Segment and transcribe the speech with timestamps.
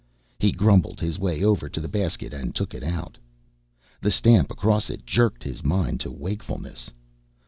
[0.39, 3.19] He grumbled his way over to the basket and took it out.
[4.01, 6.89] The stamp across it jerked his mind to wakefulness.